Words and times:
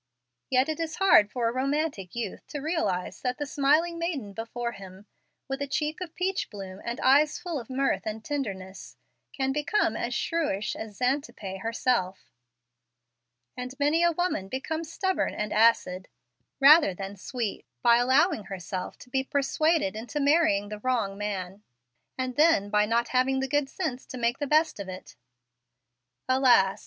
Yet 0.49 0.67
it 0.67 0.79
is 0.79 0.95
hard 0.95 1.29
for 1.29 1.47
a 1.47 1.51
romantic 1.53 2.15
youth 2.15 2.47
to 2.47 2.59
realize 2.59 3.21
that 3.21 3.37
the 3.37 3.45
smiling 3.45 3.99
maiden 3.99 4.33
before 4.33 4.71
him, 4.71 5.05
with 5.47 5.61
a 5.61 5.67
cheek 5.67 6.01
of 6.01 6.15
peach 6.15 6.49
bloom 6.49 6.81
and 6.83 6.99
eyes 7.01 7.37
full 7.37 7.59
of 7.59 7.69
mirth 7.69 8.01
and 8.07 8.25
tenderness, 8.25 8.97
can 9.31 9.51
become 9.53 9.95
as 9.95 10.15
shrewish 10.15 10.75
as 10.75 10.97
Xantippe 10.97 11.59
herself. 11.59 12.31
And 13.55 13.79
many 13.79 14.01
a 14.03 14.11
woman 14.11 14.47
becomes 14.49 14.91
stubborn 14.91 15.35
and 15.35 15.53
acid, 15.53 16.07
rather 16.59 16.95
than 16.95 17.15
sweet, 17.15 17.67
by 17.83 17.97
allowing 17.97 18.45
herself 18.45 18.97
to 19.01 19.09
be 19.11 19.23
persuaded 19.23 19.95
into 19.95 20.19
marrying 20.19 20.69
the 20.69 20.79
wrong 20.79 21.15
man, 21.15 21.61
and 22.17 22.37
then 22.37 22.71
by 22.71 22.87
not 22.87 23.09
having 23.09 23.39
the 23.39 23.47
good 23.47 23.69
sense 23.69 24.07
to 24.07 24.17
make 24.17 24.39
the 24.39 24.47
best 24.47 24.79
of 24.79 24.89
it. 24.89 25.15
Alas! 26.27 26.79